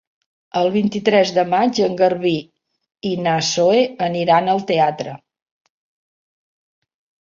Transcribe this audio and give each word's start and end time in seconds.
El 0.61 0.69
vint-i-tres 0.75 1.33
de 1.35 1.43
maig 1.51 1.81
en 1.89 1.99
Garbí 2.01 2.33
i 3.13 3.13
na 3.29 3.37
Zoè 3.53 3.87
aniran 4.09 4.53
al 4.57 4.67
teatre. 4.75 5.19